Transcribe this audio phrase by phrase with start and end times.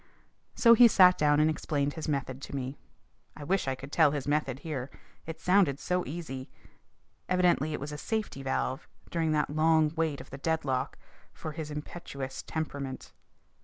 [0.55, 2.79] So he sat down and explained his method to me.
[3.35, 4.89] I wish I could tell his method here.
[5.27, 6.49] It sounded so easy.
[7.29, 10.97] Evidently it was a safety valve, during that long wait of the deadlock,
[11.31, 13.13] for his impetuous temperament.